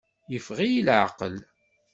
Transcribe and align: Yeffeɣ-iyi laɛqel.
Yeffeɣ-iyi 0.31 0.81
laɛqel. 0.85 1.35